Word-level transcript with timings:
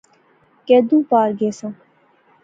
کیدوں 0.67 1.01
پار 1.09 1.29
گیساں؟ 1.39 1.73